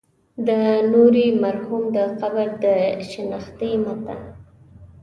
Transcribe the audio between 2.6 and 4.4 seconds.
د شنختې متن.